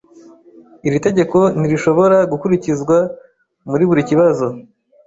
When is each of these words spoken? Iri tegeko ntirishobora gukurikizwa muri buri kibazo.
Iri 0.87 0.99
tegeko 1.05 1.37
ntirishobora 1.57 2.17
gukurikizwa 2.31 2.97
muri 3.69 3.83
buri 3.89 4.01
kibazo. 4.09 4.47